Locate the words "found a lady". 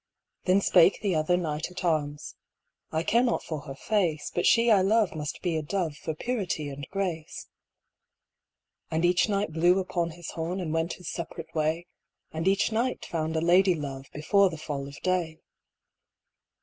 13.05-13.75